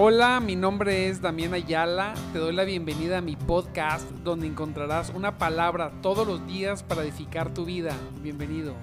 Hola, 0.00 0.38
mi 0.38 0.54
nombre 0.54 1.08
es 1.08 1.20
Damián 1.20 1.54
Ayala. 1.54 2.14
Te 2.32 2.38
doy 2.38 2.54
la 2.54 2.62
bienvenida 2.62 3.18
a 3.18 3.20
mi 3.20 3.34
podcast 3.34 4.08
donde 4.22 4.46
encontrarás 4.46 5.10
una 5.10 5.38
palabra 5.38 5.90
todos 6.02 6.24
los 6.24 6.46
días 6.46 6.84
para 6.84 7.02
edificar 7.02 7.52
tu 7.52 7.64
vida. 7.64 7.90
Bienvenido. 8.22 8.74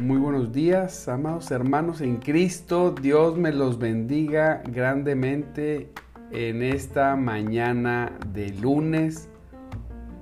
Muy 0.00 0.16
buenos 0.16 0.50
días, 0.50 1.08
amados 1.08 1.50
hermanos 1.50 2.00
en 2.00 2.16
Cristo. 2.16 2.94
Dios 3.02 3.36
me 3.36 3.52
los 3.52 3.78
bendiga 3.78 4.62
grandemente 4.64 5.92
en 6.30 6.62
esta 6.62 7.16
mañana 7.16 8.18
de 8.32 8.48
lunes 8.48 9.28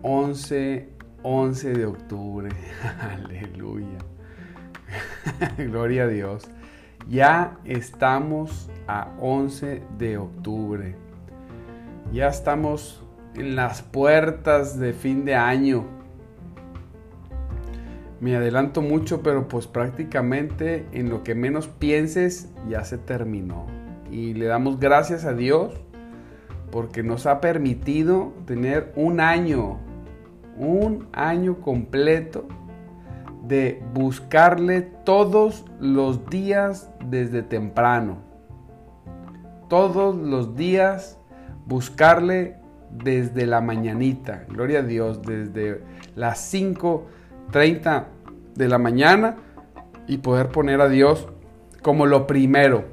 11, 0.02 0.95
11 1.28 1.72
de 1.72 1.86
octubre. 1.86 2.48
Aleluya. 3.00 3.98
Gloria 5.58 6.04
a 6.04 6.06
Dios. 6.06 6.48
Ya 7.08 7.58
estamos 7.64 8.70
a 8.86 9.08
11 9.18 9.82
de 9.98 10.18
octubre. 10.18 10.94
Ya 12.12 12.28
estamos 12.28 13.02
en 13.34 13.56
las 13.56 13.82
puertas 13.82 14.78
de 14.78 14.92
fin 14.92 15.24
de 15.24 15.34
año. 15.34 15.84
Me 18.20 18.36
adelanto 18.36 18.80
mucho, 18.80 19.20
pero 19.20 19.48
pues 19.48 19.66
prácticamente 19.66 20.86
en 20.92 21.10
lo 21.10 21.24
que 21.24 21.34
menos 21.34 21.66
pienses 21.66 22.50
ya 22.68 22.84
se 22.84 22.98
terminó. 22.98 23.66
Y 24.12 24.34
le 24.34 24.46
damos 24.46 24.78
gracias 24.78 25.24
a 25.24 25.32
Dios 25.32 25.74
porque 26.70 27.02
nos 27.02 27.26
ha 27.26 27.40
permitido 27.40 28.32
tener 28.46 28.92
un 28.94 29.18
año 29.18 29.80
un 30.58 31.08
año 31.12 31.60
completo 31.60 32.46
de 33.46 33.82
buscarle 33.94 34.82
todos 34.82 35.64
los 35.80 36.28
días 36.28 36.90
desde 37.04 37.42
temprano. 37.42 38.18
Todos 39.68 40.16
los 40.16 40.56
días 40.56 41.18
buscarle 41.66 42.56
desde 42.90 43.46
la 43.46 43.60
mañanita. 43.60 44.44
Gloria 44.48 44.80
a 44.80 44.82
Dios, 44.82 45.22
desde 45.22 45.82
las 46.14 46.52
5.30 46.52 48.04
de 48.54 48.68
la 48.68 48.78
mañana 48.78 49.36
y 50.06 50.18
poder 50.18 50.48
poner 50.48 50.80
a 50.80 50.88
Dios 50.88 51.28
como 51.82 52.06
lo 52.06 52.26
primero. 52.26 52.84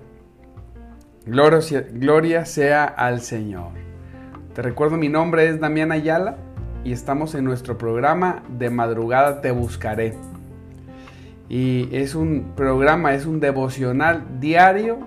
Gloria, 1.26 1.60
gloria 1.92 2.46
sea 2.46 2.86
al 2.86 3.22
Señor. 3.22 3.72
Te 4.54 4.62
recuerdo, 4.62 4.98
mi 4.98 5.10
nombre 5.10 5.48
es 5.48 5.60
Damián 5.60 5.92
Ayala 5.92 6.38
y 6.84 6.92
estamos 6.92 7.34
en 7.36 7.46
nuestro 7.46 7.78
programa 7.78 8.44
de 8.50 8.70
madrugada 8.70 9.42
Te 9.42 9.52
Buscaré. 9.52 10.14
Y 11.50 11.88
es 11.96 12.16
un 12.16 12.54
programa, 12.56 13.14
es 13.14 13.26
un 13.26 13.40
devocional 13.40 14.24
diario 14.40 15.00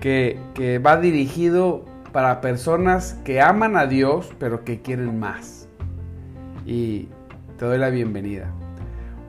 que, 0.00 0.38
que 0.54 0.78
va 0.78 0.96
dirigido 0.96 1.84
para 2.12 2.40
personas 2.40 3.20
que 3.24 3.40
aman 3.40 3.76
a 3.76 3.86
Dios 3.86 4.32
pero 4.38 4.64
que 4.64 4.80
quieren 4.80 5.18
más. 5.18 5.68
Y 6.64 7.08
te 7.58 7.64
doy 7.64 7.78
la 7.78 7.90
bienvenida. 7.90 8.50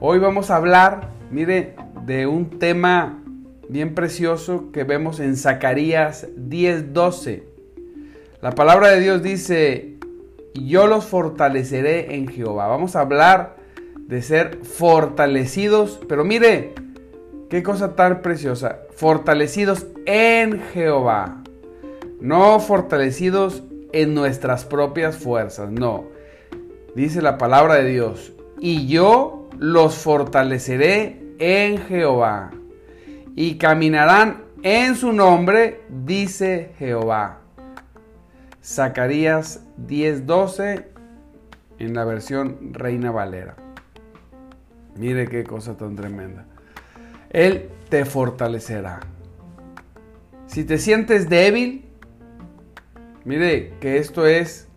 Hoy 0.00 0.18
vamos 0.18 0.50
a 0.50 0.56
hablar, 0.56 1.10
mire, 1.30 1.76
de 2.06 2.26
un 2.26 2.58
tema 2.58 3.22
bien 3.68 3.94
precioso 3.94 4.72
que 4.72 4.84
vemos 4.84 5.20
en 5.20 5.36
Zacarías 5.36 6.28
10:12. 6.36 7.42
La 8.40 8.52
palabra 8.52 8.88
de 8.88 9.00
Dios 9.00 9.22
dice, 9.22 9.97
yo 10.66 10.86
los 10.86 11.06
fortaleceré 11.06 12.14
en 12.14 12.28
Jehová. 12.28 12.66
Vamos 12.66 12.96
a 12.96 13.00
hablar 13.00 13.56
de 13.96 14.22
ser 14.22 14.58
fortalecidos, 14.64 16.00
pero 16.08 16.24
mire, 16.24 16.74
qué 17.50 17.62
cosa 17.62 17.94
tan 17.94 18.22
preciosa, 18.22 18.80
fortalecidos 18.94 19.86
en 20.06 20.60
Jehová, 20.72 21.42
no 22.20 22.58
fortalecidos 22.60 23.62
en 23.92 24.14
nuestras 24.14 24.64
propias 24.64 25.16
fuerzas, 25.16 25.70
no. 25.70 26.04
Dice 26.94 27.22
la 27.22 27.38
palabra 27.38 27.74
de 27.74 27.90
Dios, 27.90 28.32
y 28.60 28.86
yo 28.86 29.48
los 29.58 29.96
fortaleceré 29.96 31.20
en 31.38 31.78
Jehová, 31.78 32.50
y 33.36 33.56
caminarán 33.56 34.44
en 34.62 34.96
su 34.96 35.12
nombre, 35.12 35.82
dice 35.88 36.72
Jehová. 36.78 37.37
Zacarías 38.68 39.64
10:12 39.78 40.84
en 41.78 41.94
la 41.94 42.04
versión 42.04 42.74
Reina 42.74 43.10
Valera. 43.10 43.56
Mire 44.94 45.26
qué 45.26 45.42
cosa 45.44 45.78
tan 45.78 45.96
tremenda. 45.96 46.44
Él 47.30 47.70
te 47.88 48.04
fortalecerá. 48.04 49.00
Si 50.48 50.64
te 50.64 50.76
sientes 50.76 51.30
débil, 51.30 51.88
mire 53.24 53.72
que 53.80 53.96
esto 53.96 54.26
es 54.26 54.68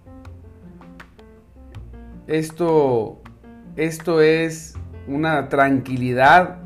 esto 2.27 3.21
esto 3.75 4.21
es 4.21 4.75
una 5.05 5.49
tranquilidad 5.49 6.59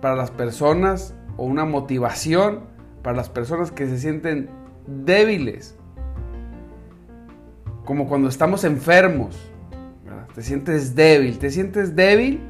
para 0.00 0.16
las 0.16 0.30
personas 0.30 1.14
o 1.36 1.44
una 1.44 1.66
motivación 1.66 2.60
para 3.02 3.18
las 3.18 3.28
personas 3.28 3.70
que 3.70 3.86
se 3.86 3.98
sienten 3.98 4.48
débiles 4.86 5.76
como 7.84 8.08
cuando 8.08 8.28
estamos 8.28 8.64
enfermos. 8.64 9.36
Te 10.34 10.42
sientes 10.42 10.94
débil, 10.94 11.38
te 11.38 11.50
sientes 11.50 11.94
débil. 11.94 12.40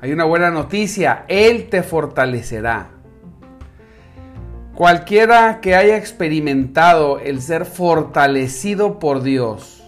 Hay 0.00 0.12
una 0.12 0.24
buena 0.24 0.50
noticia, 0.50 1.24
Él 1.28 1.68
te 1.70 1.82
fortalecerá. 1.82 2.90
Cualquiera 4.74 5.60
que 5.60 5.76
haya 5.76 5.96
experimentado 5.96 7.18
el 7.20 7.40
ser 7.40 7.64
fortalecido 7.66 8.98
por 8.98 9.22
Dios, 9.22 9.82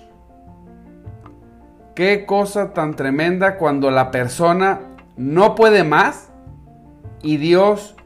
qué 1.95 2.27
cosa 2.27 2.73
tan 2.73 2.95
tremenda 2.95 3.57
cuando 3.57 3.91
la 3.91 4.11
persona 4.11 4.81
no 5.17 5.55
puede 5.55 5.85
más 5.85 6.31
y 7.23 7.39
Dios 7.39 7.97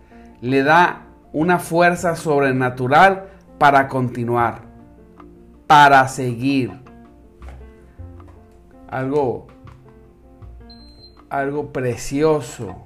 le 0.41 0.63
da 0.63 1.03
una 1.33 1.59
fuerza 1.59 2.17
sobrenatural 2.17 3.29
para 3.59 3.89
continuar 3.89 4.68
para 5.69 6.09
seguir. 6.09 6.73
Algo, 8.89 9.47
algo 11.31 11.73
precioso 11.73 12.83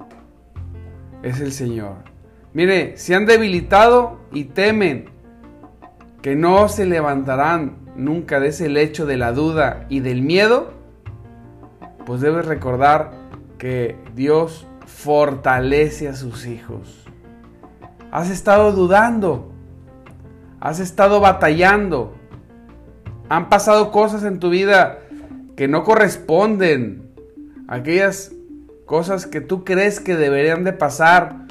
es 1.22 1.40
el 1.40 1.52
Señor. 1.52 1.94
Mire, 2.52 2.98
se 2.98 3.14
han 3.14 3.24
debilitado 3.24 4.18
y 4.32 4.44
temen 4.44 5.06
que 6.20 6.36
no 6.36 6.68
se 6.68 6.84
levantarán 6.84 7.78
nunca 7.96 8.40
de 8.40 8.48
ese 8.48 8.68
lecho 8.68 9.06
de 9.06 9.16
la 9.16 9.32
duda 9.32 9.86
y 9.88 10.00
del 10.00 10.22
miedo, 10.22 10.72
pues 12.04 12.20
debes 12.20 12.46
recordar 12.46 13.12
que 13.58 13.96
Dios 14.14 14.66
fortalece 14.86 16.08
a 16.08 16.14
sus 16.14 16.46
hijos. 16.46 17.04
Has 18.10 18.28
estado 18.28 18.72
dudando, 18.72 19.52
has 20.60 20.80
estado 20.80 21.20
batallando, 21.20 22.14
han 23.32 23.48
pasado 23.48 23.90
cosas 23.92 24.24
en 24.24 24.40
tu 24.40 24.50
vida 24.50 24.98
que 25.56 25.66
no 25.66 25.84
corresponden. 25.84 27.10
Aquellas 27.66 28.30
cosas 28.84 29.26
que 29.26 29.40
tú 29.40 29.64
crees 29.64 30.00
que 30.00 30.16
deberían 30.16 30.64
de 30.64 30.74
pasar. 30.74 31.46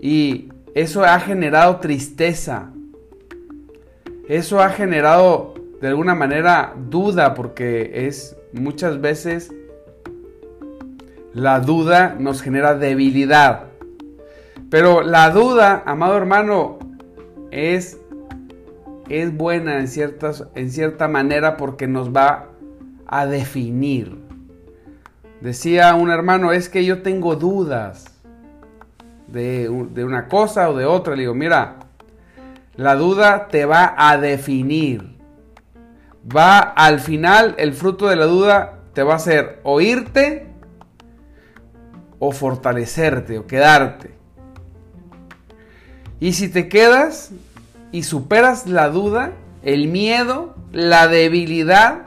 Y 0.00 0.48
eso 0.74 1.04
ha 1.04 1.20
generado 1.20 1.76
tristeza. 1.76 2.72
Eso 4.28 4.60
ha 4.60 4.70
generado 4.70 5.54
de 5.80 5.86
alguna 5.86 6.16
manera 6.16 6.74
duda 6.90 7.34
porque 7.34 8.08
es 8.08 8.36
muchas 8.52 9.00
veces 9.00 9.52
la 11.32 11.60
duda 11.60 12.16
nos 12.18 12.42
genera 12.42 12.74
debilidad. 12.74 13.66
Pero 14.68 15.02
la 15.02 15.30
duda, 15.30 15.84
amado 15.86 16.16
hermano, 16.16 16.80
es 17.52 18.01
es 19.12 19.36
buena 19.36 19.78
en, 19.78 19.88
ciertas, 19.88 20.46
en 20.54 20.70
cierta 20.70 21.06
manera 21.06 21.58
porque 21.58 21.86
nos 21.86 22.10
va 22.10 22.48
a 23.06 23.26
definir. 23.26 24.18
Decía 25.42 25.94
un 25.94 26.10
hermano, 26.10 26.52
es 26.52 26.70
que 26.70 26.86
yo 26.86 27.02
tengo 27.02 27.36
dudas 27.36 28.06
de, 29.26 29.68
de 29.92 30.04
una 30.04 30.28
cosa 30.28 30.70
o 30.70 30.76
de 30.76 30.86
otra. 30.86 31.14
Le 31.14 31.22
digo, 31.22 31.34
mira, 31.34 31.76
la 32.76 32.94
duda 32.94 33.48
te 33.48 33.66
va 33.66 33.94
a 33.98 34.16
definir. 34.16 35.18
Va 36.24 36.60
al 36.60 36.98
final, 36.98 37.54
el 37.58 37.74
fruto 37.74 38.08
de 38.08 38.16
la 38.16 38.24
duda 38.24 38.78
te 38.94 39.02
va 39.02 39.12
a 39.12 39.16
hacer 39.16 39.60
oírte 39.62 40.46
o 42.18 42.32
fortalecerte 42.32 43.38
o 43.38 43.46
quedarte. 43.46 44.14
Y 46.18 46.32
si 46.32 46.48
te 46.48 46.68
quedas, 46.68 47.32
y 47.92 48.02
superas 48.02 48.66
la 48.66 48.88
duda, 48.88 49.32
el 49.62 49.88
miedo, 49.88 50.54
la 50.72 51.06
debilidad, 51.06 52.02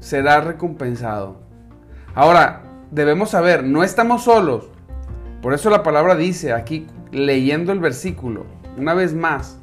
será 0.00 0.40
recompensado. 0.40 1.36
Ahora, 2.14 2.62
debemos 2.90 3.30
saber, 3.30 3.64
no 3.64 3.82
estamos 3.82 4.24
solos. 4.24 4.70
Por 5.42 5.52
eso 5.52 5.68
la 5.68 5.82
palabra 5.82 6.14
dice 6.14 6.52
aquí, 6.52 6.86
leyendo 7.10 7.72
el 7.72 7.80
versículo, 7.80 8.46
una 8.78 8.94
vez 8.94 9.14
más, 9.14 9.58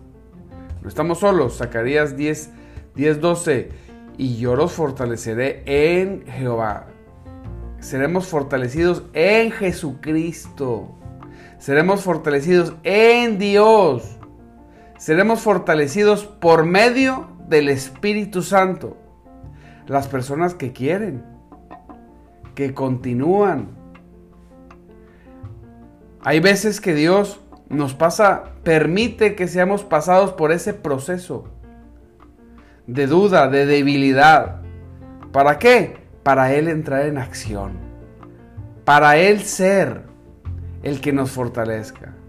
no 0.81 0.89
estamos 0.89 1.19
solos. 1.19 1.57
Zacarías 1.57 2.18
10, 2.18 2.50
10 2.95 3.22
12. 3.22 3.69
Y 4.18 4.38
yo 4.38 4.56
los 4.56 4.74
fortaleceré 4.74 5.63
en 5.66 6.25
Jehová. 6.25 6.88
Seremos 7.80 8.27
fortalecidos 8.27 9.04
en 9.13 9.51
Jesucristo. 9.51 10.95
Seremos 11.60 12.01
fortalecidos 12.01 12.74
en 12.84 13.38
Dios. 13.39 14.18
Seremos 15.01 15.39
fortalecidos 15.39 16.25
por 16.25 16.63
medio 16.63 17.27
del 17.48 17.69
Espíritu 17.69 18.44
Santo. 18.44 18.98
Las 19.88 20.07
personas 20.07 20.53
que 20.53 20.74
quieren, 20.74 21.24
que 22.53 22.75
continúan. 22.75 23.69
Hay 26.21 26.39
veces 26.39 26.80
que 26.80 26.94
Dios 26.94 27.39
nos 27.68 27.95
pasa, 27.95 28.44
permite 28.62 29.33
que 29.33 29.48
seamos 29.48 29.83
pasados 29.83 30.33
por 30.33 30.51
ese 30.51 30.75
proceso 30.75 31.45
de 32.86 33.07
duda, 33.07 33.48
de 33.48 33.65
debilidad. 33.65 34.62
¿Para 35.31 35.57
qué? 35.57 35.98
Para 36.21 36.53
Él 36.53 36.68
entrar 36.68 37.07
en 37.07 37.18
acción. 37.18 37.71
Para 38.86 39.18
Él 39.18 39.39
ser 39.39 40.03
el 40.83 41.01
que 41.01 41.12
nos 41.12 41.31
fortalezca. 41.31 42.20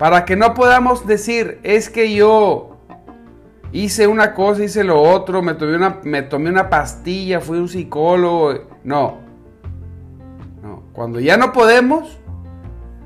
Para 0.00 0.24
que 0.24 0.34
no 0.34 0.54
podamos 0.54 1.06
decir, 1.06 1.58
es 1.62 1.90
que 1.90 2.14
yo 2.14 2.78
hice 3.70 4.06
una 4.06 4.32
cosa, 4.32 4.64
hice 4.64 4.82
lo 4.82 4.98
otro, 4.98 5.42
me 5.42 5.52
tomé 5.52 5.76
una, 5.76 6.00
me 6.04 6.22
tomé 6.22 6.48
una 6.48 6.70
pastilla, 6.70 7.38
fui 7.42 7.58
un 7.58 7.68
psicólogo. 7.68 8.64
No. 8.82 9.18
No. 10.62 10.84
Cuando 10.94 11.20
ya 11.20 11.36
no 11.36 11.52
podemos, 11.52 12.18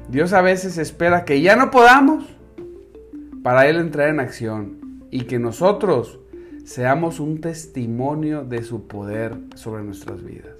Dios 0.08 0.32
a 0.32 0.40
veces 0.40 0.78
espera 0.78 1.24
que 1.24 1.40
ya 1.40 1.56
no 1.56 1.72
podamos 1.72 2.26
para 3.42 3.66
Él 3.66 3.78
entrar 3.78 4.08
en 4.08 4.20
acción 4.20 5.02
y 5.10 5.22
que 5.22 5.40
nosotros 5.40 6.20
seamos 6.64 7.18
un 7.18 7.40
testimonio 7.40 8.44
de 8.44 8.62
su 8.62 8.86
poder 8.86 9.36
sobre 9.56 9.82
nuestras 9.82 10.22
vidas. 10.22 10.58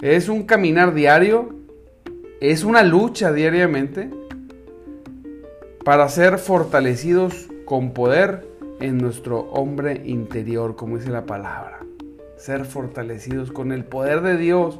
Es 0.00 0.28
un 0.28 0.42
caminar 0.42 0.94
diario, 0.94 1.54
es 2.40 2.64
una 2.64 2.82
lucha 2.82 3.32
diariamente 3.32 4.10
para 5.84 6.08
ser 6.08 6.38
fortalecidos 6.38 7.48
con 7.64 7.92
poder 7.92 8.48
en 8.80 8.98
nuestro 8.98 9.40
hombre 9.52 10.02
interior, 10.04 10.76
como 10.76 10.98
dice 10.98 11.10
la 11.10 11.26
palabra. 11.26 11.80
Ser 12.36 12.64
fortalecidos 12.64 13.52
con 13.52 13.72
el 13.72 13.84
poder 13.84 14.20
de 14.22 14.36
Dios. 14.36 14.78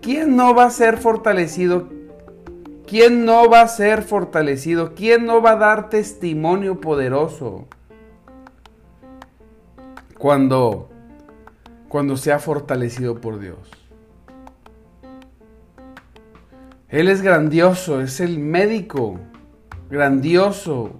¿Quién 0.00 0.36
no 0.36 0.54
va 0.54 0.64
a 0.64 0.70
ser 0.70 0.98
fortalecido 0.98 1.88
¿Quién 2.88 3.26
no 3.26 3.50
va 3.50 3.60
a 3.60 3.68
ser 3.68 4.02
fortalecido? 4.02 4.94
¿Quién 4.94 5.26
no 5.26 5.42
va 5.42 5.50
a 5.50 5.56
dar 5.56 5.90
testimonio 5.90 6.80
poderoso? 6.80 7.66
Cuando, 10.16 10.88
cuando 11.90 12.16
sea 12.16 12.38
fortalecido 12.38 13.20
por 13.20 13.40
Dios. 13.40 13.58
Él 16.88 17.08
es 17.08 17.20
grandioso, 17.20 18.00
es 18.00 18.20
el 18.20 18.38
médico 18.38 19.20
grandioso 19.90 20.92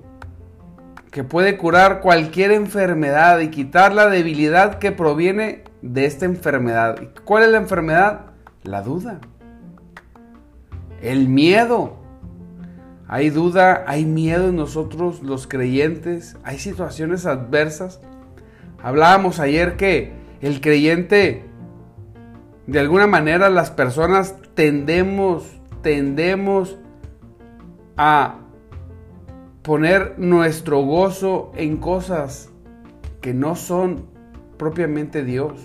que 1.11 1.25
puede 1.25 1.57
curar 1.57 2.01
cualquier 2.01 2.53
enfermedad 2.53 3.41
y 3.41 3.49
quitar 3.49 3.95
la 3.95 4.09
debilidad 4.09 4.79
que 4.79 4.93
proviene 4.93 5.65
de 5.83 6.05
esta 6.05 6.27
enfermedad. 6.27 6.99
¿Cuál 7.25 7.45
es 7.45 7.51
la 7.51 7.59
enfermedad? 7.59 8.27
La 8.63 8.83
duda 8.83 9.21
el 11.03 11.29
miedo. 11.29 11.97
Hay 13.07 13.31
duda, 13.31 13.85
hay 13.87 14.05
miedo 14.05 14.49
en 14.49 14.57
nosotros 14.57 15.23
los 15.23 15.47
creyentes, 15.47 16.37
hay 16.45 16.59
situaciones 16.59 17.25
adversas. 17.25 18.01
Hablábamos 18.83 19.41
ayer 19.41 19.77
que 19.77 20.13
el 20.43 20.61
creyente, 20.61 21.45
de 22.67 22.79
alguna 22.79 23.07
manera 23.07 23.49
las 23.49 23.71
personas 23.71 24.37
tendemos, 24.55 25.45
tendemos 25.83 26.77
a 27.97 28.41
poner 29.69 30.15
nuestro 30.17 30.81
gozo 30.81 31.53
en 31.55 31.77
cosas 31.77 32.49
que 33.21 33.35
no 33.35 33.55
son 33.55 34.07
propiamente 34.57 35.25
Dios. 35.25 35.61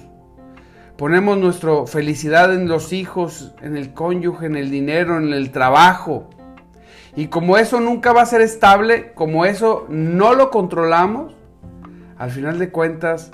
Ponemos 0.98 1.38
nuestra 1.38 1.86
felicidad 1.86 2.54
en 2.54 2.68
los 2.68 2.92
hijos, 2.92 3.56
en 3.62 3.78
el 3.78 3.94
cónyuge, 3.94 4.48
en 4.48 4.58
el 4.58 4.72
dinero, 4.72 5.18
en 5.18 5.32
el 5.32 5.52
trabajo. 5.52 6.30
Y 7.16 7.28
como 7.28 7.56
eso 7.56 7.80
nunca 7.80 8.12
va 8.12 8.24
a 8.24 8.26
ser 8.26 8.42
estable, 8.42 9.14
como 9.14 9.46
eso 9.46 9.86
no 9.88 10.34
lo 10.34 10.50
controlamos, 10.50 11.34
al 12.18 12.32
final 12.32 12.60
de 12.60 12.72
cuentas 12.72 13.32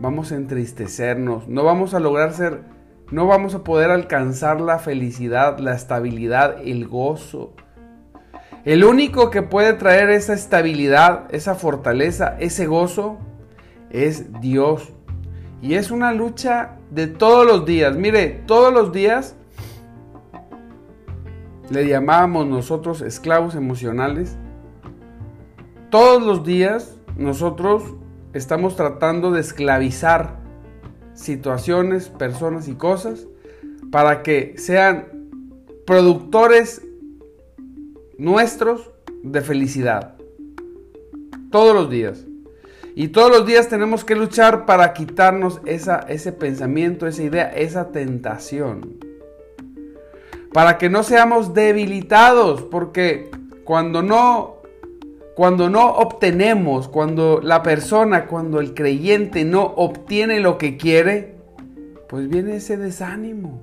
vamos 0.00 0.32
a 0.32 0.36
entristecernos, 0.36 1.48
no 1.48 1.64
vamos 1.64 1.94
a 1.94 1.98
lograr 1.98 2.34
ser, 2.34 2.60
no 3.10 3.26
vamos 3.26 3.54
a 3.54 3.64
poder 3.64 3.90
alcanzar 3.90 4.60
la 4.60 4.78
felicidad, 4.78 5.58
la 5.60 5.74
estabilidad, 5.74 6.58
el 6.62 6.86
gozo. 6.86 7.54
El 8.64 8.84
único 8.84 9.30
que 9.30 9.42
puede 9.42 9.74
traer 9.74 10.08
esa 10.08 10.32
estabilidad, 10.32 11.26
esa 11.30 11.54
fortaleza, 11.54 12.36
ese 12.40 12.66
gozo, 12.66 13.18
es 13.90 14.40
Dios. 14.40 14.92
Y 15.60 15.74
es 15.74 15.90
una 15.90 16.12
lucha 16.12 16.78
de 16.90 17.06
todos 17.06 17.46
los 17.46 17.66
días. 17.66 17.94
Mire, 17.94 18.42
todos 18.46 18.72
los 18.72 18.90
días 18.90 19.36
le 21.70 21.86
llamábamos 21.86 22.46
nosotros 22.46 23.02
esclavos 23.02 23.54
emocionales. 23.54 24.36
Todos 25.90 26.22
los 26.22 26.44
días 26.44 26.98
nosotros 27.16 27.82
estamos 28.32 28.76
tratando 28.76 29.30
de 29.30 29.40
esclavizar 29.40 30.36
situaciones, 31.12 32.08
personas 32.08 32.66
y 32.68 32.74
cosas 32.74 33.26
para 33.90 34.22
que 34.22 34.54
sean 34.56 35.06
productores 35.86 36.82
nuestros 38.18 38.90
de 39.22 39.40
felicidad. 39.40 40.14
Todos 41.50 41.74
los 41.74 41.90
días. 41.90 42.26
Y 42.96 43.08
todos 43.08 43.30
los 43.30 43.46
días 43.46 43.68
tenemos 43.68 44.04
que 44.04 44.14
luchar 44.14 44.66
para 44.66 44.92
quitarnos 44.92 45.60
esa, 45.66 46.00
ese 46.08 46.32
pensamiento, 46.32 47.06
esa 47.06 47.22
idea, 47.24 47.48
esa 47.48 47.90
tentación. 47.90 48.98
Para 50.52 50.78
que 50.78 50.88
no 50.88 51.02
seamos 51.02 51.54
debilitados, 51.54 52.62
porque 52.62 53.30
cuando 53.64 54.02
no, 54.02 54.58
cuando 55.34 55.68
no 55.68 55.86
obtenemos, 55.86 56.86
cuando 56.86 57.40
la 57.42 57.64
persona, 57.64 58.26
cuando 58.26 58.60
el 58.60 58.74
creyente 58.74 59.44
no 59.44 59.64
obtiene 59.64 60.38
lo 60.38 60.56
que 60.56 60.76
quiere, 60.76 61.34
pues 62.08 62.28
viene 62.28 62.56
ese 62.56 62.76
desánimo, 62.76 63.60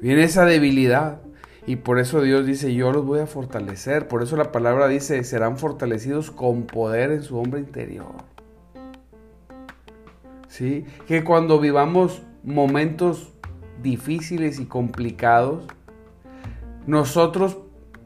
viene 0.00 0.22
esa 0.22 0.44
debilidad. 0.44 1.20
Y 1.66 1.76
por 1.76 1.98
eso 1.98 2.22
Dios 2.22 2.46
dice, 2.46 2.74
yo 2.74 2.92
los 2.92 3.04
voy 3.04 3.20
a 3.20 3.26
fortalecer. 3.26 4.08
Por 4.08 4.22
eso 4.22 4.36
la 4.36 4.50
palabra 4.50 4.88
dice, 4.88 5.22
serán 5.24 5.58
fortalecidos 5.58 6.30
con 6.30 6.62
poder 6.62 7.10
en 7.12 7.22
su 7.22 7.38
hombre 7.38 7.60
interior. 7.60 8.14
¿Sí? 10.48 10.84
Que 11.06 11.22
cuando 11.22 11.60
vivamos 11.60 12.22
momentos 12.42 13.32
difíciles 13.82 14.58
y 14.58 14.66
complicados, 14.66 15.64
nosotros, 16.86 17.58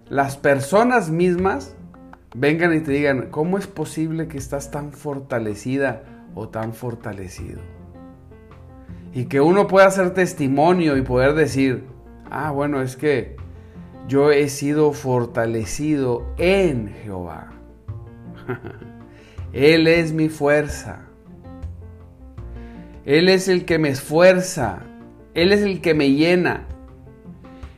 las 0.09 0.37
personas 0.37 1.11
mismas, 1.11 1.77
vengan 2.35 2.75
y 2.75 2.81
te 2.81 2.93
digan, 2.93 3.29
¿cómo 3.31 3.57
es 3.57 3.67
posible 3.67 4.29
que 4.29 4.37
estás 4.37 4.71
tan 4.71 4.93
fortalecida 4.93 6.03
o 6.35 6.49
tan 6.49 6.75
fortalecido? 6.75 7.61
Y 9.15 9.27
que 9.27 9.41
uno 9.41 9.69
pueda 9.69 9.87
hacer 9.87 10.13
testimonio 10.13 10.97
y 10.97 11.03
poder 11.03 11.35
decir, 11.35 11.85
ah, 12.31 12.51
bueno, 12.51 12.83
es 12.83 12.97
que 12.97 13.37
yo 14.07 14.31
he 14.31 14.49
sido 14.49 14.93
fortalecido 14.93 16.27
en 16.37 16.95
Jehová. 17.03 17.53
Él 19.53 19.87
es 19.87 20.13
mi 20.13 20.29
fuerza. 20.29 21.01
Él 23.05 23.29
es 23.29 23.49
el 23.49 23.65
que 23.65 23.79
me 23.79 23.91
esfuerza. 23.91 24.81
Él 25.35 25.53
es 25.53 25.63
el 25.63 25.81
que 25.81 25.95
me 25.95 26.11
llena. 26.11 26.67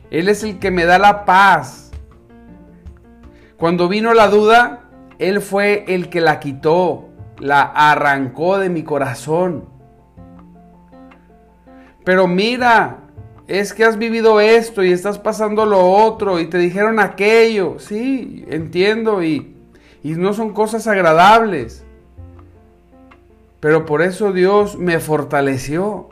Él 0.09 0.29
es 0.29 0.43
el 0.43 0.59
que 0.59 0.71
me 0.71 0.85
da 0.85 0.99
la 0.99 1.25
paz. 1.25 1.91
Cuando 3.57 3.87
vino 3.87 4.13
la 4.13 4.27
duda, 4.27 4.89
Él 5.19 5.41
fue 5.41 5.85
el 5.87 6.09
que 6.09 6.21
la 6.21 6.39
quitó, 6.39 7.09
la 7.39 7.61
arrancó 7.63 8.57
de 8.59 8.69
mi 8.69 8.83
corazón. 8.83 9.65
Pero 12.05 12.27
mira, 12.27 13.06
es 13.47 13.73
que 13.73 13.85
has 13.85 13.97
vivido 13.97 14.41
esto 14.41 14.83
y 14.83 14.91
estás 14.91 15.17
pasando 15.17 15.65
lo 15.65 15.89
otro 15.89 16.39
y 16.39 16.47
te 16.47 16.57
dijeron 16.57 16.99
aquello. 16.99 17.79
Sí, 17.79 18.45
entiendo 18.49 19.23
y, 19.23 19.55
y 20.03 20.11
no 20.11 20.33
son 20.33 20.53
cosas 20.53 20.85
agradables. 20.87 21.83
Pero 23.59 23.85
por 23.85 24.01
eso 24.01 24.33
Dios 24.33 24.77
me 24.77 24.99
fortaleció. 24.99 26.09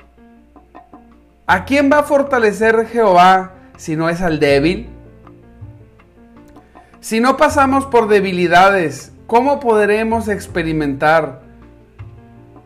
¿A 1.46 1.66
quién 1.66 1.92
va 1.92 2.00
a 2.00 2.04
fortalecer 2.04 2.88
Jehová 2.88 3.54
si 3.78 3.96
no 3.96 4.10
es 4.10 4.22
al 4.22 4.40
débil? 4.40 4.90
Si 7.02 7.20
no 7.20 7.38
pasamos 7.38 7.86
por 7.86 8.08
debilidades, 8.08 9.12
¿cómo 9.28 9.60
podremos 9.60 10.28
experimentar 10.28 11.42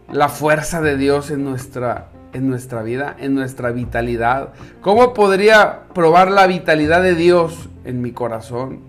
la 0.10 0.30
fuerza 0.30 0.80
de 0.82 0.96
Dios 0.96 1.30
en 1.30 1.44
nuestra, 1.44 2.08
en 2.34 2.48
nuestra 2.50 2.84
vida, 2.84 3.16
en 3.20 3.36
nuestra 3.36 3.72
vitalidad? 3.72 4.50
¿Cómo 4.82 5.14
podría 5.14 5.82
probar 5.94 6.32
la 6.32 6.48
vitalidad 6.48 7.02
de 7.02 7.16
Dios 7.16 7.70
en 7.86 8.02
mi 8.02 8.12
corazón 8.12 8.82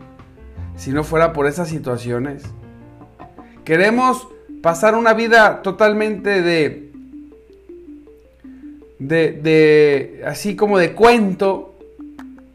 si 0.76 0.90
no 0.92 1.04
fuera 1.04 1.32
por 1.32 1.46
esas 1.46 1.68
situaciones? 1.68 2.42
Queremos 3.64 4.28
pasar 4.62 4.94
una 4.94 5.14
vida 5.14 5.62
totalmente 5.62 6.42
de, 6.42 6.90
de, 8.98 10.22
así 10.26 10.56
como 10.56 10.78
de 10.78 10.92
cuento 10.92 11.78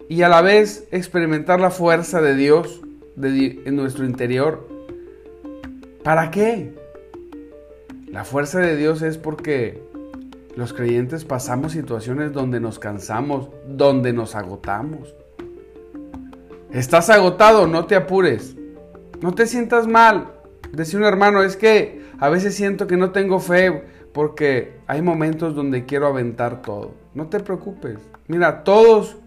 y 0.07 0.21
a 0.21 0.29
la 0.29 0.41
vez 0.41 0.87
experimentar 0.91 1.59
la 1.59 1.71
fuerza 1.71 2.21
de 2.21 2.35
Dios 2.35 2.81
en 3.21 3.75
nuestro 3.75 4.05
interior. 4.05 4.67
¿Para 6.03 6.29
qué? 6.31 6.73
La 8.07 8.23
fuerza 8.23 8.59
de 8.59 8.75
Dios 8.75 9.01
es 9.01 9.17
porque 9.17 9.81
los 10.55 10.73
creyentes 10.73 11.25
pasamos 11.25 11.73
situaciones 11.73 12.31
donde 12.31 12.59
nos 12.59 12.79
cansamos, 12.79 13.49
donde 13.67 14.13
nos 14.13 14.35
agotamos. 14.35 15.13
Estás 16.71 17.09
agotado, 17.09 17.67
no 17.67 17.85
te 17.85 17.95
apures. 17.95 18.55
No 19.21 19.33
te 19.33 19.47
sientas 19.47 19.87
mal. 19.87 20.31
Decía 20.71 20.99
un 20.99 21.05
hermano, 21.05 21.43
es 21.43 21.57
que 21.57 22.05
a 22.19 22.29
veces 22.29 22.55
siento 22.55 22.87
que 22.87 22.97
no 22.97 23.11
tengo 23.11 23.39
fe 23.39 23.83
porque 24.13 24.77
hay 24.87 25.01
momentos 25.01 25.55
donde 25.55 25.85
quiero 25.85 26.07
aventar 26.07 26.61
todo. 26.61 26.93
No 27.13 27.27
te 27.27 27.39
preocupes. 27.39 27.99
Mira, 28.27 28.63
todos, 28.63 29.17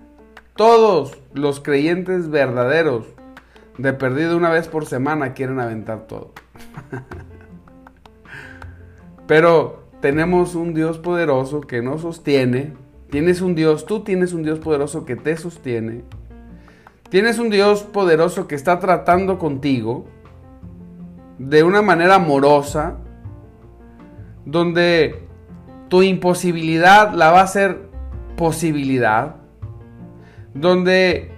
todos 0.57 1.19
los 1.35 1.61
creyentes 1.61 2.31
verdaderos 2.31 3.07
de 3.77 3.93
perdido 3.93 4.37
una 4.37 4.51
vez 4.51 4.67
por 4.69 4.87
semana 4.87 5.35
quieren 5.35 5.61
aventar 5.61 6.07
todo. 6.07 6.33
Pero 9.27 9.88
tenemos 10.01 10.55
un 10.55 10.75
Dios 10.75 10.99
poderoso 10.99 11.61
que 11.61 11.83
nos 11.83 12.03
sostiene. 12.03 12.75
Tienes 13.11 13.41
un 13.41 13.55
Dios, 13.55 13.87
tú 13.87 14.01
tienes 14.01 14.33
un 14.33 14.43
Dios 14.43 14.59
poderoso 14.59 15.05
que 15.05 15.17
te 15.17 15.37
sostiene. 15.37 16.05
Tienes 17.11 17.39
un 17.39 17.51
Dios 17.51 17.83
poderoso 17.83 18.47
que 18.47 18.55
está 18.55 18.79
tratando 18.79 19.39
contigo 19.39 20.05
de 21.39 21.63
una 21.63 21.83
manera 21.83 22.17
amorosa, 22.17 22.97
donde 24.45 25.27
tu 25.89 26.03
imposibilidad 26.03 27.13
la 27.15 27.31
va 27.33 27.41
a 27.41 27.45
hacer 27.45 27.89
posibilidad, 28.37 29.37
donde 30.55 31.33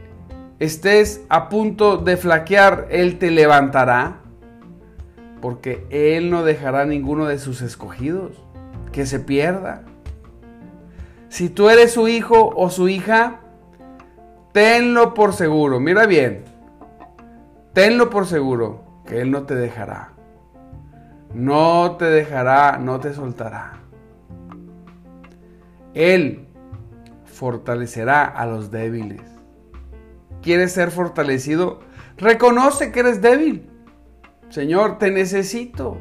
estés 0.59 1.25
a 1.29 1.49
punto 1.49 1.99
de 1.99 2.17
flaquear, 2.17 2.89
Él 2.91 3.19
te 3.19 3.31
levantará, 3.31 4.21
porque 5.41 5.87
Él 5.91 6.31
no 6.31 6.43
dejará 6.43 6.83
a 6.83 6.87
ninguno 6.87 7.27
de 7.27 7.39
sus 7.39 7.63
escogidos 7.63 8.40
que 8.93 9.07
se 9.07 9.21
pierda. 9.21 9.83
Si 11.29 11.49
tú 11.49 11.69
eres 11.69 11.93
su 11.93 12.09
hijo 12.09 12.53
o 12.57 12.71
su 12.71 12.89
hija, 12.89 13.41
tenlo 14.53 15.15
por 15.15 15.33
seguro, 15.33 15.79
mira 15.79 16.07
bien, 16.07 16.45
tenlo 17.73 18.11
por 18.11 18.27
seguro 18.27 18.85
que 19.07 19.21
Él 19.21 19.31
no 19.31 19.45
te 19.45 19.55
dejará. 19.55 20.13
No 21.33 21.97
te 21.97 22.07
dejará, 22.07 22.79
no 22.79 22.99
te 22.99 23.15
soltará. 23.15 23.75
Él 25.95 26.49
fortalecerá 27.25 28.25
a 28.25 28.47
los 28.47 28.71
débiles. 28.71 29.23
¿Quieres 30.43 30.73
ser 30.73 30.91
fortalecido? 30.91 31.81
Reconoce 32.17 32.91
que 32.91 33.01
eres 33.01 33.23
débil. 33.23 33.71
Señor, 34.49 34.99
te 34.99 35.11
necesito. 35.11 35.99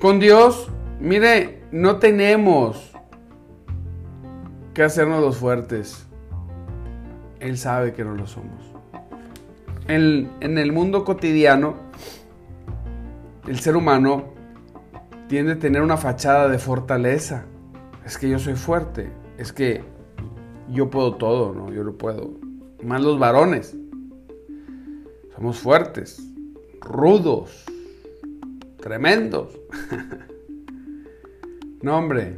Con 0.00 0.20
Dios, 0.20 0.70
mire, 1.00 1.64
no 1.70 1.96
tenemos 1.98 2.92
que 4.74 4.82
hacernos 4.82 5.20
los 5.20 5.36
fuertes. 5.36 6.06
Él 7.40 7.58
sabe 7.58 7.92
que 7.92 8.04
no 8.04 8.14
lo 8.14 8.26
somos 8.26 8.74
en, 9.88 10.58
el 10.58 10.72
mundo 10.72 11.04
cotidiano, 11.04 11.74
el 13.46 13.58
ser 13.60 13.76
humano 13.76 14.32
tiende 15.28 15.52
a 15.52 15.58
tener 15.58 15.82
una 15.82 15.96
fachada 15.96 16.48
de 16.48 16.58
fortaleza. 16.58 17.44
Es 18.04 18.18
que 18.18 18.28
yo 18.28 18.38
soy 18.38 18.54
fuerte, 18.54 19.10
es 19.38 19.52
que 19.52 19.82
yo 20.70 20.90
puedo 20.90 21.14
todo, 21.16 21.52
¿no? 21.54 21.72
Yo 21.72 21.82
lo 21.82 21.96
puedo. 21.96 22.32
Más 22.82 23.02
los 23.02 23.18
varones. 23.18 23.76
Somos 25.34 25.58
fuertes, 25.58 26.22
rudos, 26.80 27.64
tremendos. 28.80 29.58
No, 31.82 31.98
hombre, 31.98 32.36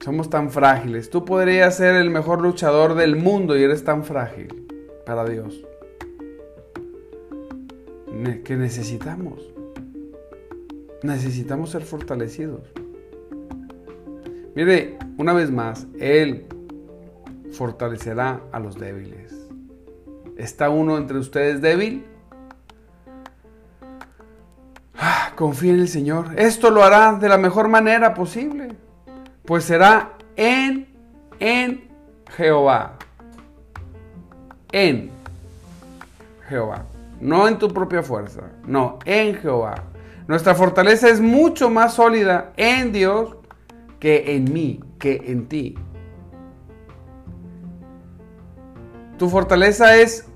somos 0.00 0.30
tan 0.30 0.50
frágiles. 0.50 1.10
Tú 1.10 1.24
podrías 1.24 1.76
ser 1.76 1.94
el 1.96 2.10
mejor 2.10 2.40
luchador 2.40 2.94
del 2.94 3.16
mundo 3.16 3.56
y 3.56 3.62
eres 3.62 3.84
tan 3.84 4.04
frágil 4.04 4.66
para 5.04 5.24
Dios 5.24 5.64
que 8.44 8.56
necesitamos. 8.56 9.42
Necesitamos 11.02 11.70
ser 11.70 11.82
fortalecidos. 11.82 12.62
Mire, 14.54 14.98
una 15.16 15.32
vez 15.32 15.50
más, 15.50 15.86
Él 15.98 16.46
fortalecerá 17.52 18.42
a 18.52 18.60
los 18.60 18.78
débiles. 18.78 19.48
¿Está 20.36 20.70
uno 20.70 20.98
entre 20.98 21.18
ustedes 21.18 21.60
débil? 21.60 22.04
Confía 25.42 25.72
en 25.72 25.80
el 25.80 25.88
Señor. 25.88 26.28
Esto 26.36 26.70
lo 26.70 26.84
hará 26.84 27.14
de 27.14 27.28
la 27.28 27.36
mejor 27.36 27.66
manera 27.66 28.14
posible. 28.14 28.76
Pues 29.44 29.64
será 29.64 30.12
en, 30.36 30.86
en 31.40 31.90
Jehová. 32.36 32.92
En 34.70 35.10
Jehová 36.48 36.84
no 37.20 37.46
en 37.46 37.58
tu 37.58 37.68
propia 37.68 38.02
fuerza, 38.02 38.42
no, 38.66 38.98
en 39.04 39.36
Jehová. 39.36 39.84
Nuestra 40.28 40.54
fortaleza 40.54 41.08
es 41.08 41.20
mucho 41.20 41.70
más 41.70 41.94
sólida 41.94 42.52
en 42.56 42.92
Dios 42.92 43.36
que 44.00 44.36
en 44.36 44.52
mí, 44.52 44.80
que 44.98 45.22
en 45.26 45.48
ti. 45.48 45.76
Tu 49.18 49.28
fortaleza 49.28 49.96
es 49.96 50.28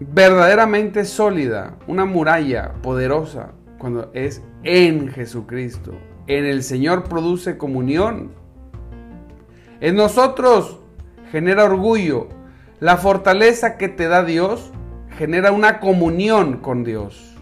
verdaderamente 0.00 1.04
sólida, 1.04 1.76
una 1.86 2.04
muralla 2.06 2.72
poderosa 2.82 3.52
cuando 3.78 4.10
es 4.14 4.42
en 4.62 5.08
Jesucristo. 5.08 5.92
En 6.26 6.44
el 6.44 6.62
Señor 6.62 7.04
produce 7.04 7.58
comunión. 7.58 8.32
En 9.80 9.96
nosotros 9.96 10.80
genera 11.30 11.64
orgullo. 11.64 12.28
La 12.78 12.96
fortaleza 12.96 13.76
que 13.76 13.88
te 13.88 14.08
da 14.08 14.24
Dios 14.24 14.72
genera 15.16 15.52
una 15.52 15.80
comunión 15.80 16.58
con 16.58 16.84
Dios. 16.84 17.36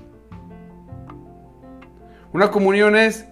Una 2.32 2.50
comunión 2.50 2.96
es, 2.96 3.26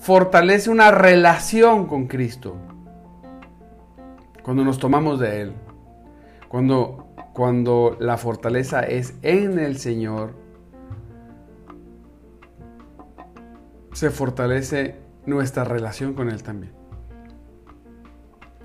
fortalece 0.00 0.70
una 0.70 0.90
relación 0.90 1.86
con 1.86 2.06
Cristo. 2.06 2.56
Cuando 4.42 4.64
nos 4.64 4.78
tomamos 4.78 5.18
de 5.20 5.42
Él. 5.42 5.52
Cuando, 6.48 7.07
cuando 7.38 7.96
la 8.00 8.16
fortaleza 8.16 8.80
es 8.80 9.14
en 9.22 9.60
el 9.60 9.78
Señor, 9.78 10.32
se 13.92 14.10
fortalece 14.10 14.96
nuestra 15.24 15.62
relación 15.62 16.14
con 16.14 16.30
Él 16.30 16.42
también. 16.42 16.72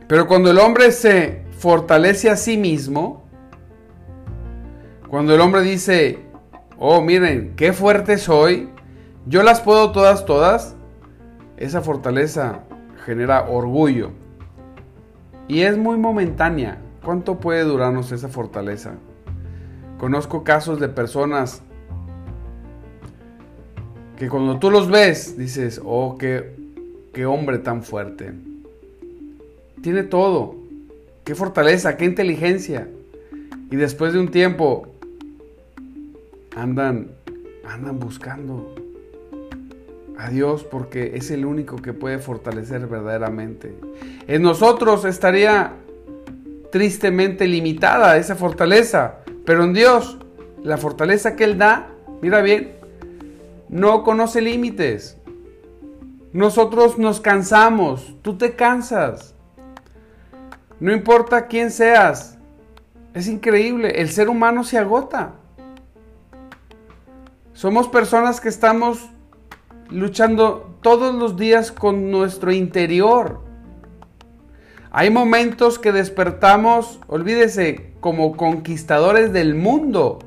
Pero 0.07 0.25
cuando 0.25 0.49
el 0.49 0.57
hombre 0.57 0.91
se 0.91 1.43
fortalece 1.51 2.31
a 2.31 2.35
sí 2.35 2.57
mismo, 2.57 3.25
cuando 5.07 5.35
el 5.35 5.41
hombre 5.41 5.61
dice, 5.61 6.25
oh, 6.79 6.99
miren, 6.99 7.53
qué 7.55 7.73
fuerte 7.73 8.17
soy, 8.17 8.69
yo 9.27 9.43
las 9.43 9.61
puedo 9.61 9.91
todas, 9.91 10.25
todas, 10.25 10.75
esa 11.57 11.83
fortaleza 11.83 12.61
genera 13.05 13.47
orgullo. 13.47 14.13
Y 15.47 15.61
es 15.61 15.77
muy 15.77 15.97
momentánea. 15.97 16.82
¿Cuánto 17.03 17.39
puede 17.39 17.63
durarnos 17.63 18.11
esa 18.13 18.29
fortaleza? 18.29 18.93
Conozco 19.97 20.43
casos 20.43 20.79
de 20.79 20.87
personas 20.87 21.61
que 24.17 24.29
cuando 24.29 24.57
tú 24.57 24.71
los 24.71 24.89
ves 24.89 25.37
dices, 25.37 25.81
oh, 25.83 26.17
qué, 26.17 27.25
hombre 27.25 27.57
tan 27.57 27.83
fuerte. 27.83 28.33
Tiene 29.81 30.03
todo. 30.03 30.55
Qué 31.25 31.35
fortaleza, 31.35 31.97
qué 31.97 32.05
inteligencia. 32.05 32.87
Y 33.69 33.75
después 33.75 34.13
de 34.13 34.19
un 34.19 34.31
tiempo 34.31 34.87
andan, 36.55 37.11
andan 37.67 37.99
buscando 37.99 38.75
a 40.17 40.29
Dios 40.29 40.63
porque 40.63 41.17
es 41.17 41.31
el 41.31 41.45
único 41.45 41.77
que 41.77 41.91
puede 41.91 42.19
fortalecer 42.19 42.87
verdaderamente. 42.87 43.73
En 44.27 44.41
nosotros 44.41 45.03
estaría 45.03 45.73
tristemente 46.73 47.45
limitada 47.45 48.17
esa 48.17 48.33
fortaleza, 48.35 49.17
pero 49.45 49.63
en 49.63 49.73
Dios, 49.73 50.17
la 50.63 50.77
fortaleza 50.77 51.35
que 51.35 51.43
Él 51.43 51.59
da, 51.59 51.89
mira 52.19 52.41
bien, 52.41 52.75
no 53.69 54.01
conoce 54.01 54.41
límites. 54.41 55.19
Nosotros 56.31 56.97
nos 56.97 57.21
cansamos, 57.21 58.15
tú 58.23 58.39
te 58.39 58.55
cansas. 58.55 59.35
No 60.79 60.91
importa 60.91 61.45
quién 61.45 61.69
seas, 61.69 62.39
es 63.13 63.27
increíble, 63.27 64.01
el 64.01 64.09
ser 64.09 64.27
humano 64.27 64.63
se 64.63 64.79
agota. 64.79 65.33
Somos 67.53 67.87
personas 67.87 68.41
que 68.41 68.49
estamos 68.49 69.11
luchando 69.91 70.75
todos 70.81 71.13
los 71.13 71.37
días 71.37 71.71
con 71.71 72.09
nuestro 72.09 72.51
interior. 72.51 73.41
Hay 74.95 75.09
momentos 75.09 75.79
que 75.79 75.91
despertamos, 75.91 76.99
olvídese, 77.07 77.95
como 77.99 78.37
conquistadores 78.37 79.33
del 79.33 79.55
mundo. 79.55 80.19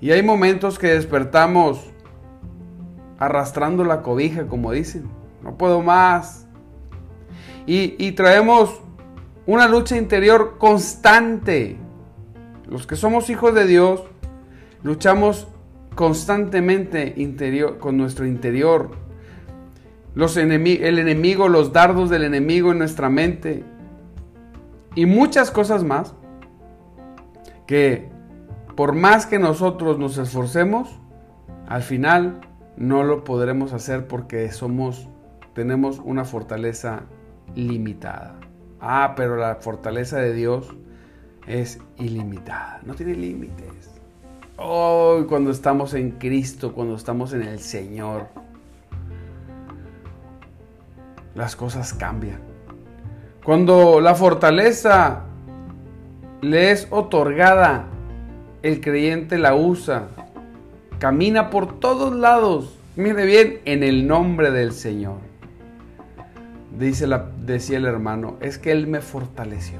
Y 0.00 0.12
hay 0.12 0.22
momentos 0.22 0.78
que 0.78 0.86
despertamos 0.94 1.90
arrastrando 3.18 3.82
la 3.82 4.02
cobija, 4.02 4.46
como 4.46 4.70
dicen. 4.70 5.10
No 5.42 5.58
puedo 5.58 5.82
más. 5.82 6.46
Y, 7.66 7.96
y 7.98 8.12
traemos 8.12 8.80
una 9.44 9.66
lucha 9.66 9.96
interior 9.96 10.56
constante. 10.58 11.78
Los 12.68 12.86
que 12.86 12.94
somos 12.94 13.28
hijos 13.28 13.56
de 13.56 13.66
Dios, 13.66 14.04
luchamos 14.84 15.48
constantemente 15.96 17.14
interior, 17.16 17.78
con 17.78 17.96
nuestro 17.96 18.24
interior. 18.24 19.07
Los 20.18 20.36
el 20.36 20.98
enemigo, 20.98 21.48
los 21.48 21.72
dardos 21.72 22.10
del 22.10 22.24
enemigo 22.24 22.72
en 22.72 22.78
nuestra 22.78 23.08
mente. 23.08 23.62
Y 24.96 25.06
muchas 25.06 25.52
cosas 25.52 25.84
más 25.84 26.12
que 27.68 28.08
por 28.74 28.96
más 28.96 29.26
que 29.26 29.38
nosotros 29.38 29.96
nos 29.96 30.18
esforcemos, 30.18 30.98
al 31.68 31.82
final 31.82 32.40
no 32.76 33.04
lo 33.04 33.22
podremos 33.22 33.72
hacer 33.72 34.08
porque 34.08 34.50
somos 34.50 35.08
tenemos 35.54 36.00
una 36.04 36.24
fortaleza 36.24 37.04
limitada. 37.54 38.40
Ah, 38.80 39.14
pero 39.16 39.36
la 39.36 39.54
fortaleza 39.60 40.18
de 40.18 40.32
Dios 40.32 40.74
es 41.46 41.78
ilimitada, 41.96 42.80
no 42.84 42.94
tiene 42.94 43.14
límites. 43.14 44.00
Oh, 44.56 45.24
cuando 45.28 45.52
estamos 45.52 45.94
en 45.94 46.10
Cristo, 46.10 46.74
cuando 46.74 46.96
estamos 46.96 47.32
en 47.34 47.42
el 47.42 47.60
Señor, 47.60 48.47
las 51.38 51.54
cosas 51.54 51.94
cambian. 51.94 52.40
Cuando 53.44 54.00
la 54.00 54.16
fortaleza 54.16 55.22
le 56.40 56.72
es 56.72 56.88
otorgada, 56.90 57.84
el 58.62 58.80
creyente 58.80 59.38
la 59.38 59.54
usa, 59.54 60.08
camina 60.98 61.48
por 61.48 61.78
todos 61.78 62.12
lados, 62.12 62.76
mire 62.96 63.24
bien, 63.24 63.60
en 63.66 63.84
el 63.84 64.08
nombre 64.08 64.50
del 64.50 64.72
Señor. 64.72 65.18
Dice 66.76 67.06
la, 67.06 67.30
decía 67.46 67.78
el 67.78 67.86
hermano, 67.86 68.36
es 68.40 68.58
que 68.58 68.72
Él 68.72 68.88
me 68.88 69.00
fortaleció. 69.00 69.78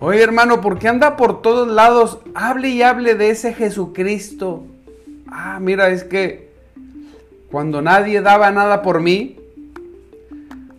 Oye 0.00 0.22
hermano, 0.22 0.62
¿por 0.62 0.78
qué 0.78 0.88
anda 0.88 1.18
por 1.18 1.42
todos 1.42 1.68
lados? 1.68 2.20
Hable 2.34 2.70
y 2.70 2.82
hable 2.82 3.14
de 3.14 3.28
ese 3.28 3.52
Jesucristo. 3.52 4.64
Ah, 5.28 5.58
mira, 5.60 5.90
es 5.90 6.02
que 6.02 6.50
cuando 7.50 7.82
nadie 7.82 8.22
daba 8.22 8.50
nada 8.50 8.80
por 8.80 9.00
mí, 9.02 9.36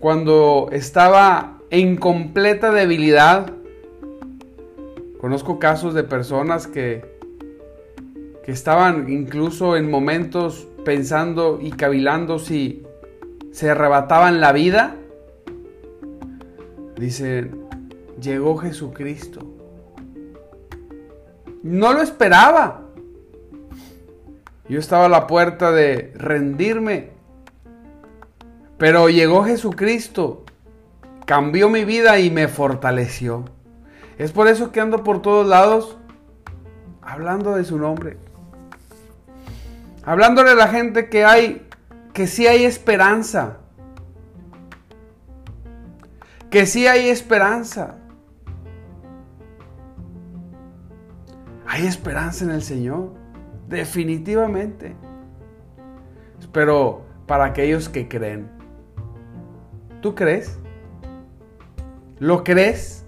cuando 0.04 0.68
estaba 0.74 1.60
en 1.70 1.96
completa 1.96 2.74
debilidad, 2.74 3.54
conozco 5.18 5.60
casos 5.60 5.94
de 5.94 6.04
personas 6.04 6.68
que, 6.68 7.06
que 8.44 8.52
estaban 8.52 9.10
incluso 9.10 9.78
en 9.78 9.90
momentos 9.90 10.68
pensando 10.84 11.58
y 11.62 11.72
cavilando 11.72 12.38
si 12.38 12.84
se 13.54 13.70
arrebataban 13.70 14.42
la 14.42 14.52
vida. 14.52 14.98
Dicen, 16.98 17.64
llegó 18.20 18.58
Jesucristo. 18.58 19.40
No 21.64 21.94
lo 21.94 22.02
esperaba. 22.02 22.90
Yo 24.68 24.80
estaba 24.80 25.06
a 25.06 25.10
la 25.10 25.28
puerta 25.28 25.72
de 25.72 26.12
rendirme. 26.16 27.13
Pero 28.78 29.10
llegó 29.10 29.44
Jesucristo. 29.44 30.44
Cambió 31.26 31.70
mi 31.70 31.86
vida 31.86 32.20
y 32.20 32.30
me 32.30 32.48
fortaleció. 32.48 33.46
Es 34.18 34.32
por 34.32 34.48
eso 34.48 34.72
que 34.72 34.82
ando 34.82 35.04
por 35.04 35.22
todos 35.22 35.48
lados 35.48 35.98
hablando 37.02 37.56
de 37.56 37.64
su 37.64 37.78
nombre. 37.78 38.18
Hablándole 40.06 40.52
a 40.52 40.56
la 40.56 40.68
gente 40.68 41.10
que 41.10 41.24
hay, 41.24 41.68
que 42.14 42.28
sí 42.28 42.46
hay 42.46 42.66
esperanza. 42.66 43.58
Que 46.50 46.66
sí 46.66 46.88
hay 46.88 47.10
esperanza. 47.10 47.96
Hay 51.66 51.88
esperanza 51.88 52.44
en 52.44 52.52
el 52.52 52.62
Señor, 52.62 53.14
definitivamente. 53.68 54.96
Pero 56.52 57.04
para 57.26 57.46
aquellos 57.46 57.90
que 57.90 58.08
creen, 58.08 58.52
¿tú 60.04 60.14
crees? 60.14 60.60
¿Lo 62.20 62.44
crees? 62.44 63.06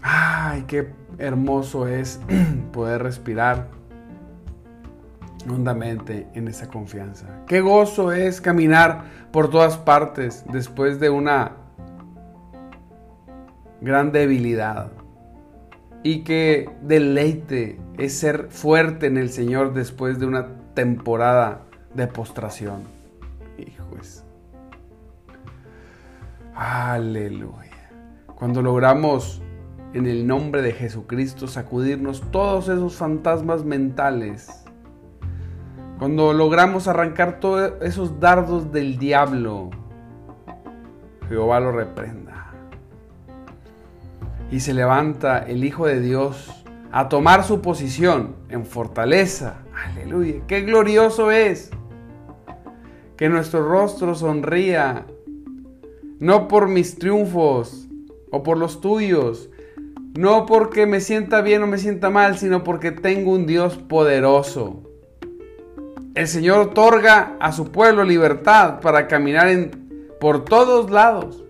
Ay, 0.00 0.64
qué 0.68 0.88
hermoso 1.18 1.88
es 1.88 2.20
poder 2.72 3.02
respirar 3.02 3.68
hondamente 5.50 6.28
en 6.34 6.46
esa 6.46 6.68
confianza. 6.68 7.26
Qué 7.48 7.60
gozo 7.60 8.12
es 8.12 8.40
caminar 8.40 9.02
por 9.32 9.50
todas 9.50 9.76
partes 9.76 10.44
después 10.52 11.00
de 11.00 11.10
una 11.10 11.56
gran 13.80 14.12
debilidad. 14.12 14.92
Y 16.04 16.22
que 16.22 16.70
deleite 16.82 17.80
es 17.98 18.16
ser 18.16 18.46
fuerte 18.50 19.06
en 19.06 19.16
el 19.16 19.30
Señor 19.30 19.74
después 19.74 20.20
de 20.20 20.26
una 20.26 20.46
temporada 20.74 21.67
de 21.98 22.06
postración. 22.06 22.84
Hijos. 23.58 24.24
Aleluya. 26.54 27.90
Cuando 28.36 28.62
logramos 28.62 29.42
en 29.92 30.06
el 30.06 30.26
nombre 30.26 30.62
de 30.62 30.72
Jesucristo 30.72 31.48
sacudirnos 31.48 32.22
todos 32.30 32.68
esos 32.68 32.96
fantasmas 32.96 33.64
mentales. 33.64 34.64
Cuando 35.98 36.32
logramos 36.32 36.86
arrancar 36.86 37.40
todos 37.40 37.72
esos 37.82 38.20
dardos 38.20 38.70
del 38.70 38.98
diablo, 38.98 39.70
Jehová 41.28 41.58
lo 41.58 41.72
reprenda 41.72 42.52
y 44.52 44.60
se 44.60 44.72
levanta 44.72 45.40
el 45.40 45.64
Hijo 45.64 45.86
de 45.86 46.00
Dios 46.00 46.64
a 46.92 47.08
tomar 47.08 47.42
su 47.42 47.60
posición 47.60 48.36
en 48.48 48.64
fortaleza. 48.64 49.56
Aleluya, 49.74 50.42
qué 50.46 50.60
glorioso 50.60 51.32
es 51.32 51.72
que 53.18 53.28
nuestro 53.28 53.68
rostro 53.68 54.14
sonría, 54.14 55.04
no 56.18 56.48
por 56.48 56.68
mis 56.68 56.98
triunfos 56.98 57.86
o 58.30 58.42
por 58.42 58.56
los 58.56 58.80
tuyos, 58.80 59.50
no 60.16 60.46
porque 60.46 60.86
me 60.86 61.00
sienta 61.00 61.42
bien 61.42 61.62
o 61.62 61.66
me 61.66 61.76
sienta 61.76 62.08
mal, 62.08 62.38
sino 62.38 62.64
porque 62.64 62.90
tengo 62.90 63.32
un 63.32 63.46
Dios 63.46 63.76
poderoso. 63.76 64.82
El 66.14 66.26
Señor 66.26 66.60
otorga 66.60 67.36
a 67.40 67.52
su 67.52 67.70
pueblo 67.70 68.04
libertad 68.04 68.80
para 68.80 69.06
caminar 69.06 69.70
por 70.18 70.46
todos 70.46 70.90
lados 70.90 71.44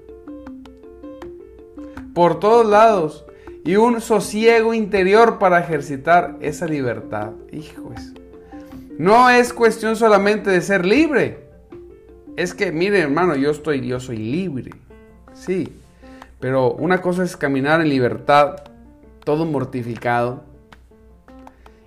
por 2.18 2.40
todos 2.40 2.66
lados 2.66 3.24
y 3.64 3.76
un 3.76 4.00
sosiego 4.00 4.74
interior 4.74 5.38
para 5.38 5.60
ejercitar 5.60 6.34
esa 6.40 6.66
libertad. 6.66 7.30
Hijos, 7.52 8.12
no 8.98 9.30
es 9.30 9.52
cuestión 9.52 9.94
solamente 9.94 10.50
de 10.50 10.60
ser 10.60 10.84
libre. 10.84 11.47
Es 12.38 12.54
que, 12.54 12.70
mire 12.70 13.00
hermano, 13.00 13.34
yo 13.34 13.50
estoy, 13.50 13.84
yo 13.84 13.98
soy 13.98 14.16
libre. 14.16 14.70
Sí, 15.32 15.76
pero 16.38 16.70
una 16.70 17.00
cosa 17.00 17.24
es 17.24 17.36
caminar 17.36 17.80
en 17.80 17.88
libertad, 17.88 18.62
todo 19.24 19.44
mortificado. 19.44 20.44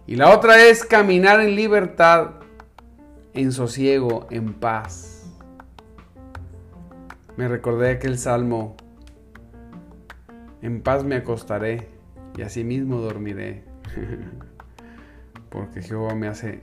Y 0.05 0.17
la 0.17 0.35
otra 0.35 0.61
es 0.65 0.83
caminar 0.83 1.39
en 1.39 1.55
libertad, 1.55 2.31
en 3.33 3.53
sosiego, 3.53 4.27
en 4.29 4.51
paz. 4.51 5.31
Me 7.37 7.47
recordé 7.47 7.91
aquel 7.91 8.17
salmo 8.17 8.75
en 10.61 10.81
paz 10.81 11.05
me 11.05 11.15
acostaré 11.15 11.87
y 12.37 12.41
asimismo 12.41 12.97
dormiré. 12.97 13.63
porque 15.49 15.81
Jehová 15.81 16.13
me 16.13 16.27
hace 16.27 16.61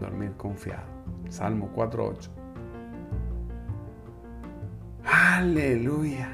dormir 0.00 0.32
confiado. 0.36 0.88
Salmo 1.28 1.70
4.8. 1.72 2.41
Aleluya. 5.34 6.28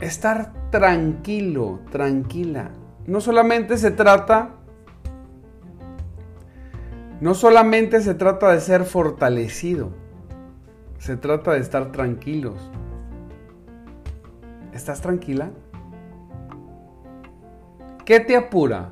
Estar 0.00 0.70
tranquilo, 0.70 1.80
tranquila. 1.90 2.70
No 3.08 3.20
solamente 3.20 3.76
se 3.76 3.90
trata 3.90 4.50
no 7.20 7.34
solamente 7.34 8.00
se 8.02 8.14
trata 8.14 8.52
de 8.52 8.60
ser 8.60 8.84
fortalecido, 8.84 9.90
se 10.98 11.16
trata 11.16 11.52
de 11.52 11.58
estar 11.58 11.90
tranquilos. 11.90 12.70
¿Estás 14.72 15.00
tranquila? 15.02 15.50
¿Qué 18.06 18.20
te 18.20 18.36
apura? 18.36 18.90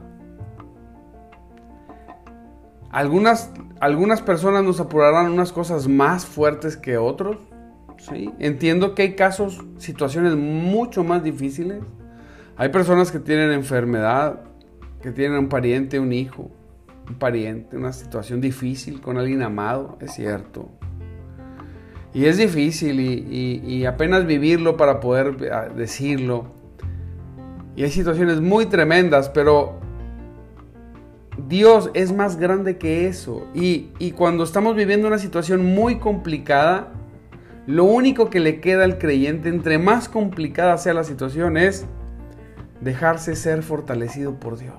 Algunas, 2.90 3.52
algunas 3.78 4.20
personas 4.20 4.64
nos 4.64 4.80
apurarán 4.80 5.30
unas 5.30 5.52
cosas 5.52 5.86
más 5.86 6.26
fuertes 6.26 6.76
que 6.76 6.98
otros. 6.98 7.47
¿Sí? 7.98 8.30
Entiendo 8.38 8.94
que 8.94 9.02
hay 9.02 9.14
casos, 9.14 9.64
situaciones 9.78 10.36
mucho 10.36 11.04
más 11.04 11.22
difíciles. 11.22 11.82
Hay 12.56 12.70
personas 12.70 13.12
que 13.12 13.18
tienen 13.18 13.52
enfermedad, 13.52 14.40
que 15.02 15.12
tienen 15.12 15.38
un 15.38 15.48
pariente, 15.48 16.00
un 16.00 16.12
hijo, 16.12 16.50
un 17.08 17.14
pariente, 17.16 17.76
una 17.76 17.92
situación 17.92 18.40
difícil 18.40 19.00
con 19.00 19.18
alguien 19.18 19.42
amado, 19.42 19.98
es 20.00 20.14
cierto. 20.14 20.70
Y 22.14 22.24
es 22.24 22.38
difícil 22.38 23.00
y, 23.00 23.84
apenas 23.84 24.26
vivirlo 24.26 24.76
para 24.76 25.00
poder 25.00 25.52
ah, 25.52 25.68
decirlo. 25.68 26.46
Y 27.76 27.84
hay 27.84 27.90
situaciones 27.90 28.40
muy 28.40 28.66
tremendas, 28.66 29.28
pero 29.28 29.78
Dios 31.48 31.90
es 31.94 32.12
más 32.12 32.36
grande 32.36 32.76
que 32.76 33.06
eso. 33.06 33.46
Y, 33.54 33.90
y 33.98 34.12
cuando 34.12 34.42
estamos 34.42 34.74
viviendo 34.74 35.06
una 35.06 35.18
situación 35.18 35.64
muy 35.64 35.98
complicada, 35.98 36.92
lo 37.68 37.84
único 37.84 38.30
que 38.30 38.40
le 38.40 38.62
queda 38.62 38.84
al 38.84 38.96
creyente, 38.96 39.50
entre 39.50 39.76
más 39.76 40.08
complicada 40.08 40.78
sea 40.78 40.94
la 40.94 41.04
situación, 41.04 41.58
es 41.58 41.84
dejarse 42.80 43.36
ser 43.36 43.62
fortalecido 43.62 44.40
por 44.40 44.58
Dios. 44.58 44.78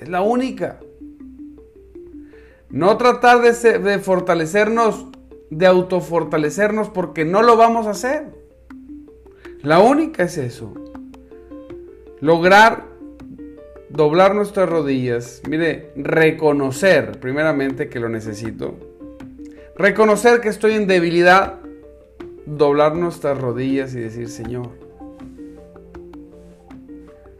Es 0.00 0.08
la 0.08 0.22
única. 0.22 0.80
No 2.70 2.96
tratar 2.96 3.40
de, 3.40 3.78
de 3.78 4.00
fortalecernos, 4.00 5.06
de 5.48 5.66
autofortalecernos 5.66 6.88
porque 6.88 7.24
no 7.24 7.42
lo 7.42 7.56
vamos 7.56 7.86
a 7.86 7.90
hacer. 7.90 8.34
La 9.62 9.78
única 9.78 10.24
es 10.24 10.36
eso. 10.38 10.74
Lograr 12.18 12.82
doblar 13.90 14.34
nuestras 14.34 14.68
rodillas. 14.68 15.40
Mire, 15.48 15.92
reconocer 15.94 17.20
primeramente 17.20 17.88
que 17.88 18.00
lo 18.00 18.08
necesito. 18.08 18.85
Reconocer 19.78 20.40
que 20.40 20.48
estoy 20.48 20.74
en 20.74 20.86
debilidad. 20.86 21.60
Doblar 22.46 22.94
nuestras 22.94 23.38
rodillas 23.38 23.94
y 23.94 24.00
decir, 24.00 24.28
Señor, 24.28 24.70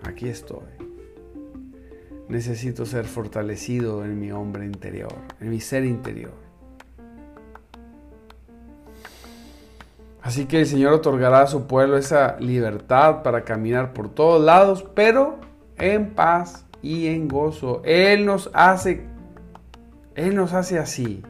aquí 0.03 0.29
estoy 0.29 0.77
necesito 2.29 2.85
ser 2.87 3.05
fortalecido 3.05 4.05
en 4.05 4.18
mi 4.18 4.33
hombre 4.33 4.64
interior, 4.64 5.14
en 5.40 5.51
mi 5.51 5.61
ser 5.61 5.85
interior. 5.85 6.33
Así 10.22 10.46
que 10.46 10.61
el 10.61 10.66
Señor 10.66 10.92
otorgará 10.92 11.42
a 11.42 11.46
su 11.46 11.66
pueblo 11.66 11.96
esa 11.96 12.37
libertad 12.40 13.22
para 13.22 13.44
caminar 13.44 13.92
por 13.92 14.09
todos 14.09 14.44
lados, 14.44 14.85
pero 14.94 15.38
en 15.79 16.14
paz 16.14 16.66
y 16.83 17.07
en 17.07 17.29
gozo. 17.29 17.81
Él 17.85 18.27
nos 18.27 18.51
hace, 18.53 19.07
Él 20.16 20.35
nos 20.35 20.53
hace 20.53 20.81
así, 20.81 21.22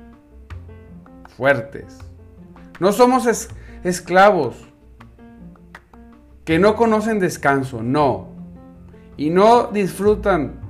fuertes. 1.37 1.99
No 2.81 2.93
somos 2.93 3.27
esclavos 3.85 4.57
que 6.45 6.59
no 6.59 6.77
conocen 6.77 7.19
descanso, 7.19 7.83
no. 7.83 8.29
Y 9.17 9.31
no 9.31 9.69
disfrutan 9.69 10.67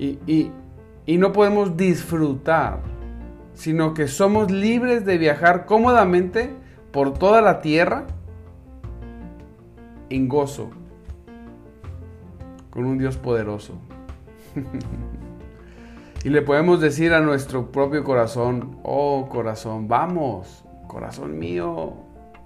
y, 0.00 1.18
no 1.18 1.32
podemos 1.32 1.76
disfrutar, 1.76 2.80
sino 3.52 3.92
que 3.92 4.08
somos 4.08 4.50
libres 4.50 5.04
de 5.04 5.18
viajar 5.18 5.66
cómodamente 5.66 6.50
por 6.90 7.12
toda 7.14 7.42
la 7.42 7.60
tierra 7.60 8.06
en 10.08 10.28
gozo, 10.28 10.70
con 12.70 12.86
un 12.86 12.98
Dios 12.98 13.16
poderoso. 13.16 13.74
y 16.24 16.28
le 16.28 16.42
podemos 16.42 16.80
decir 16.80 17.12
a 17.14 17.20
nuestro 17.20 17.72
propio 17.72 18.04
corazón, 18.04 18.78
oh 18.82 19.28
corazón, 19.30 19.88
vamos, 19.88 20.64
corazón 20.86 21.38
mío, 21.38 21.94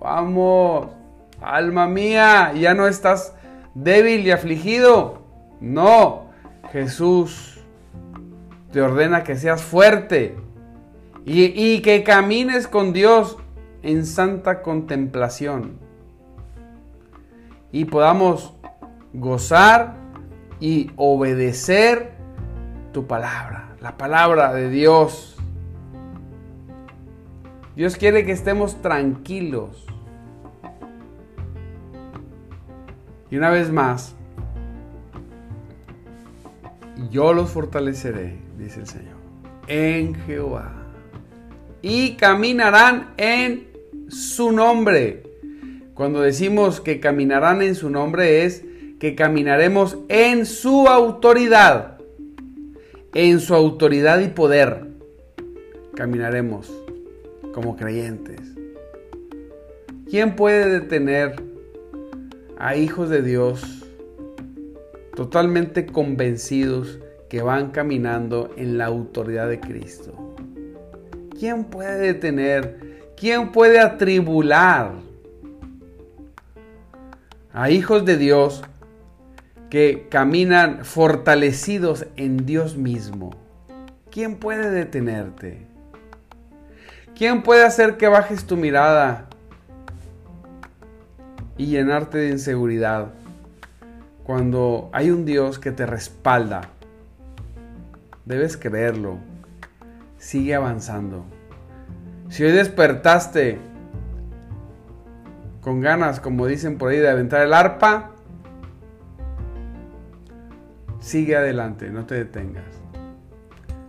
vamos, 0.01 0.89
alma 1.41 1.87
mía, 1.87 2.53
ya 2.55 2.75
no 2.75 2.87
estás 2.87 3.35
débil 3.75 4.27
y 4.27 4.31
afligido. 4.31 5.23
No, 5.61 6.27
Jesús 6.73 7.61
te 8.73 8.81
ordena 8.81 9.23
que 9.23 9.37
seas 9.37 9.63
fuerte 9.63 10.37
y, 11.25 11.81
que 11.81 12.03
camines 12.03 12.69
con 12.69 12.93
Dios 12.93 13.39
en 13.83 14.05
santa 14.05 14.63
contemplación 14.63 15.79
y 17.73 17.87
podamos 17.87 18.55
gozar 19.13 19.95
y 20.61 20.91
obedecer 20.97 22.13
tu 22.93 23.07
palabra, 23.07 23.64
la 23.85 23.99
palabra 23.99 24.55
de 24.55 24.71
Dios. 24.71 25.37
Dios 27.77 27.99
quiere 27.99 28.25
que 28.25 28.33
estemos 28.33 28.81
tranquilos. 28.81 29.85
Y 33.31 33.37
una 33.37 33.51
vez 33.51 33.71
más, 33.71 34.17
yo 37.11 37.35
los 37.35 37.51
fortaleceré, 37.51 38.39
dice 38.57 38.81
el 38.81 38.87
Señor, 38.87 39.17
en 39.67 40.15
Jehová. 40.15 40.73
Y 41.83 42.15
caminarán 42.15 43.13
en 43.19 43.69
su 44.09 44.51
nombre. 44.51 45.25
Cuando 45.93 46.23
decimos 46.23 46.81
que 46.81 47.01
caminarán 47.01 47.61
en 47.61 47.75
su 47.75 47.91
nombre 47.91 48.47
es 48.47 48.65
que 48.99 49.15
caminaremos 49.15 49.99
en 50.09 50.47
su 50.47 50.89
autoridad. 50.89 51.94
En 53.15 53.41
su 53.41 53.55
autoridad 53.55 54.21
y 54.21 54.29
poder. 54.29 54.87
Caminaremos 55.95 56.73
como 57.53 57.77
creyentes. 57.77 58.41
¿Quién 60.11 60.37
puede 60.37 60.69
detener 60.81 61.37
a 62.59 62.77
hijos 62.77 63.11
de 63.11 63.23
Dios 63.23 63.85
totalmente 65.15 65.87
convencidos 65.87 66.99
que 67.29 67.43
van 67.43 67.71
caminando 67.71 68.53
en 68.57 68.79
la 68.79 68.87
autoridad 68.87 69.49
de 69.49 69.61
Cristo. 69.61 70.35
¿Quién 71.39 71.65
puede 71.65 71.99
detener? 71.99 73.11
¿Quién 73.17 73.53
puede 73.53 73.81
atribular 73.81 74.93
a 77.53 77.71
hijos 77.71 78.05
de 78.05 78.17
Dios 78.17 78.63
que 79.75 80.07
caminan 80.09 80.85
fortalecidos 80.85 82.07
en 82.15 82.47
Dios 82.47 82.77
mismo? 82.77 83.35
¿Quién 84.09 84.37
puede 84.37 84.71
detenerte? 84.71 85.67
¿Quién 87.17 87.43
puede 87.43 87.65
hacer 87.65 87.97
que 87.97 88.07
bajes 88.07 88.45
tu 88.45 88.57
mirada 88.57 89.27
y 91.59 91.67
llenarte 91.67 92.19
de 92.19 92.29
inseguridad? 92.29 93.09
cuando 94.23 94.91
hay 94.93 95.11
un 95.11 95.25
Dios 95.25 95.59
que 95.59 95.73
te 95.73 95.87
respalda, 95.87 96.69
debes 98.27 98.57
creerlo. 98.57 99.19
Sigue 100.19 100.55
avanzando. 100.55 101.25
Si 102.29 102.45
hoy 102.45 102.53
despertaste 102.53 103.59
con 105.61 105.81
ganas, 105.81 106.21
como 106.21 106.47
dicen 106.47 106.79
por 106.79 106.93
ahí, 106.93 106.99
de 106.99 107.11
aventar 107.11 107.43
el 107.43 107.53
arpa, 107.53 108.14
sigue 111.15 111.37
adelante, 111.37 111.91
no 111.91 112.07
te 112.07 112.17
detengas. 112.17 112.65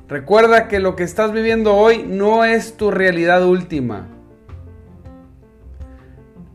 Recuerda 0.07 0.67
que 0.67 0.79
lo 0.79 0.95
que 0.95 1.01
estás 1.01 1.31
viviendo 1.31 1.73
hoy 1.73 2.05
no 2.07 2.45
es 2.45 2.77
tu 2.77 2.91
realidad 2.91 3.43
última. 3.43 4.05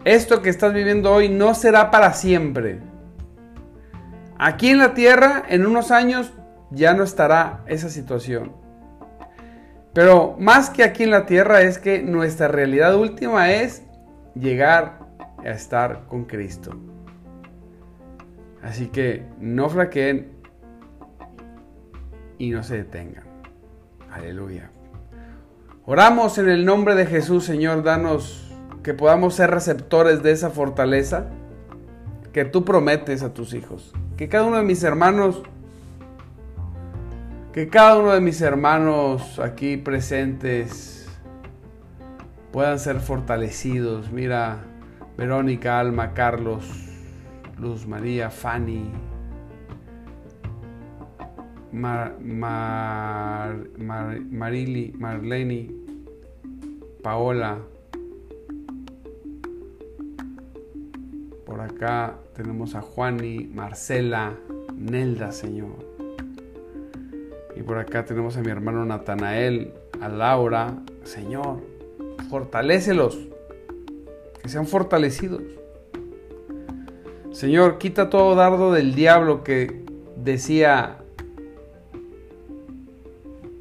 Esto 0.04 0.42
que 0.42 0.48
estás 0.48 0.72
viviendo 0.72 1.12
hoy 1.12 1.28
no 1.28 1.56
será 1.56 1.90
para 1.90 2.12
siempre. 2.12 2.78
Aquí 4.38 4.68
en 4.68 4.78
la 4.78 4.94
tierra, 4.94 5.42
en 5.48 5.66
unos 5.66 5.90
años, 5.90 6.33
ya 6.70 6.94
no 6.94 7.02
estará 7.02 7.64
esa 7.66 7.88
situación. 7.88 8.52
Pero 9.92 10.37
más 10.38 10.70
que 10.70 10.85
aquí 10.85 11.02
en 11.02 11.11
la 11.11 11.26
tierra 11.26 11.62
es 11.62 11.80
que 11.80 12.00
nuestra 12.00 12.46
realidad 12.46 12.94
última 12.94 13.50
es 13.50 13.83
llegar 14.37 15.00
a 15.38 15.50
estar 15.50 16.06
con 16.06 16.26
Cristo. 16.26 16.78
Así 18.62 18.87
que 18.87 19.24
no 19.40 19.68
flaqueen, 19.68 20.39
y 22.40 22.50
no 22.50 22.62
se 22.62 22.79
detengan. 22.79 23.24
Aleluya. 24.11 24.70
Oramos 25.85 26.38
en 26.38 26.48
el 26.48 26.64
nombre 26.64 26.94
de 26.94 27.05
Jesús, 27.05 27.44
Señor, 27.44 27.83
danos 27.83 28.50
que 28.83 28.94
podamos 28.94 29.35
ser 29.35 29.50
receptores 29.50 30.22
de 30.22 30.33
esa 30.33 30.48
fortaleza 30.48 31.26
que 32.33 32.46
tú 32.46 32.64
prometes 32.64 33.22
a 33.22 33.35
tus 33.35 33.53
hijos. 33.53 33.92
Que 34.16 34.29
cada 34.29 34.44
uno 34.44 34.57
de 34.57 34.62
mis 34.62 34.83
hermanos, 34.83 35.42
que 37.53 37.68
cada 37.68 37.98
uno 37.98 38.12
de 38.12 38.20
mis 38.20 38.40
hermanos 38.40 39.38
aquí 39.38 39.76
presentes 39.76 41.07
puedan 42.53 42.79
ser 42.79 43.00
fortalecidos. 43.00 44.11
Mira, 44.12 44.61
Verónica, 45.18 45.79
Alma, 45.79 46.14
Carlos, 46.14 46.64
Luz 47.59 47.87
María, 47.87 48.31
Fanny, 48.31 48.90
Mar, 51.72 52.16
Marili, 53.78 54.92
Marlene, 54.98 55.70
Paola. 57.02 57.59
Por 61.46 61.61
acá 61.61 62.16
tenemos 62.35 62.74
a 62.74 62.80
Juani, 62.80 63.50
Marcela, 63.54 64.35
Nelda, 64.76 65.33
Señor. 65.33 65.90
Y 67.56 67.62
por 67.62 67.78
acá 67.78 68.04
tenemos 68.04 68.37
a 68.37 68.40
mi 68.40 68.50
hermano 68.50 68.85
Natanael, 68.85 69.72
a 70.00 70.09
Laura, 70.09 70.74
Señor. 71.04 71.61
Fortalécelos, 72.30 73.18
que 74.42 74.48
sean 74.48 74.66
fortalecidos. 74.66 75.42
Señor, 77.33 77.78
quita 77.78 78.11
todo 78.11 78.35
dardo 78.35 78.72
del 78.72 78.94
diablo 78.94 79.44
que 79.44 79.85
decía 80.16 80.99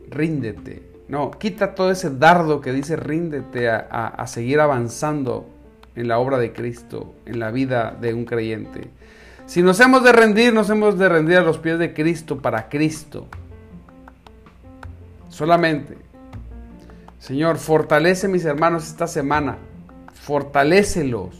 ríndete. 0.10 0.84
No, 1.08 1.32
quita 1.32 1.74
todo 1.74 1.91
ese 1.91 2.12
dardo 2.12 2.62
que 2.62 2.72
dice 2.72 2.95
ríndete 2.95 3.69
a, 3.69 4.24
seguir 4.28 4.60
avanzando 4.60 5.50
en 5.95 6.08
la 6.08 6.19
obra 6.19 6.38
de 6.38 6.54
Cristo, 6.54 7.15
en 7.26 7.39
la 7.39 7.50
vida 7.52 7.98
de 8.00 8.13
un 8.13 8.26
creyente. 8.26 8.89
Si 9.48 9.63
nos 9.63 9.80
hemos 9.80 10.04
de 10.04 10.12
rendir, 10.12 10.54
nos 10.54 10.69
hemos 10.69 11.00
de 11.00 11.10
rendir 11.10 11.38
a 11.38 11.41
los 11.41 11.58
pies 11.58 11.80
de 11.80 11.95
Cristo 11.95 12.38
para 12.38 12.69
Cristo. 12.69 13.28
Solamente. 15.30 15.98
Señor, 17.17 17.58
fortalece 17.58 18.28
mis 18.28 18.45
hermanos 18.45 18.88
esta 18.88 19.08
semana. 19.08 19.58
Fortalécelos. 20.13 21.36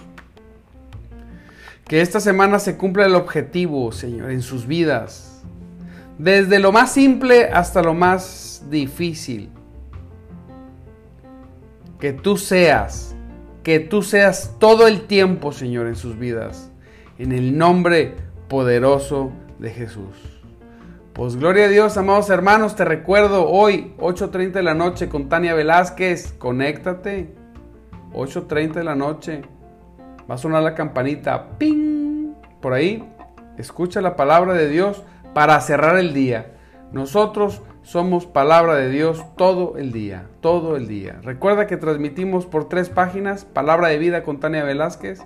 Que 1.88 2.02
esta 2.02 2.20
semana 2.20 2.58
se 2.58 2.76
cumpla 2.76 3.06
el 3.06 3.14
objetivo, 3.14 3.92
Señor, 3.92 4.32
en 4.32 4.42
sus 4.42 4.66
vidas. 4.66 5.29
Desde 6.20 6.60
lo 6.60 6.74
más 6.74 6.92
simple 6.92 7.46
hasta 7.46 7.82
lo 7.82 7.94
más 7.94 8.66
difícil. 8.70 9.50
Que 11.98 12.12
tú 12.12 12.36
seas, 12.36 13.16
que 13.64 13.80
tú 13.80 14.02
seas 14.02 14.58
todo 14.60 14.86
el 14.86 15.08
tiempo, 15.08 15.54
Señor, 15.54 15.88
en 15.88 15.96
sus 15.96 16.20
vidas. 16.20 16.72
En 17.18 17.32
el 17.32 17.58
nombre 17.58 18.18
poderoso 18.50 19.32
de 19.60 19.70
Jesús. 19.70 20.42
Pues 21.14 21.38
gloria 21.38 21.66
a 21.66 21.70
Dios, 21.70 21.96
amados 21.98 22.30
hermanos, 22.30 22.76
te 22.76 22.84
recuerdo 22.84 23.48
hoy, 23.50 23.94
8.30 23.98 24.52
de 24.52 24.64
la 24.64 24.74
noche 24.74 25.08
con 25.08 25.30
Tania 25.30 25.54
Velázquez, 25.54 26.34
conéctate. 26.34 27.34
8.30 28.12 28.74
de 28.74 28.84
la 28.84 28.96
noche. 28.96 29.42
Va 30.30 30.36
a 30.36 30.38
sonar 30.38 30.64
la 30.64 30.76
campanita. 30.76 31.58
¡Ping! 31.58 32.34
Por 32.62 32.74
ahí, 32.74 33.10
escucha 33.58 34.02
la 34.02 34.18
palabra 34.18 34.54
de 34.54 34.68
Dios 34.68 35.04
para 35.34 35.60
cerrar 35.62 35.98
el 35.98 36.14
día. 36.14 36.54
Nosotros 36.92 37.62
somos 37.84 38.26
palabra 38.26 38.76
de 38.76 38.90
Dios 38.90 39.24
todo 39.36 39.78
el 39.78 39.92
día, 39.92 40.28
todo 40.42 40.76
el 40.76 40.88
día. 40.88 41.20
Recuerda 41.24 41.68
que 41.68 41.78
transmitimos 41.78 42.46
por 42.46 42.70
tres 42.70 42.90
páginas, 42.90 43.46
Palabra 43.46 43.88
de 43.88 43.98
Vida 43.98 44.24
con 44.24 44.40
Tania 44.40 44.64
Velázquez, 44.64 45.22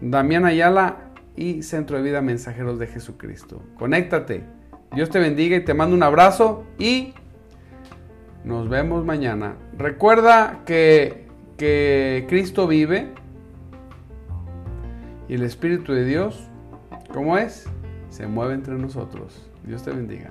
Damián 0.00 0.44
Ayala 0.44 0.96
y 1.36 1.62
Centro 1.62 1.96
de 1.96 2.02
Vida 2.02 2.20
Mensajeros 2.20 2.78
de 2.78 2.86
Jesucristo. 2.86 3.62
Conéctate. 3.78 4.44
Dios 4.92 5.10
te 5.10 5.18
bendiga 5.18 5.56
y 5.56 5.64
te 5.64 5.74
mando 5.74 5.96
un 5.96 6.02
abrazo 6.02 6.64
y 6.78 7.14
nos 8.44 8.68
vemos 8.68 9.04
mañana. 9.04 9.56
Recuerda 9.78 10.62
que, 10.66 11.28
que 11.56 12.26
Cristo 12.28 12.66
vive 12.66 13.12
y 15.28 15.34
el 15.34 15.42
Espíritu 15.44 15.92
de 15.92 16.04
Dios, 16.04 16.50
¿cómo 17.12 17.38
es? 17.38 17.70
Se 18.12 18.26
mueve 18.26 18.52
entre 18.52 18.74
nosotros. 18.74 19.48
Dios 19.64 19.82
te 19.82 19.90
bendiga. 19.90 20.30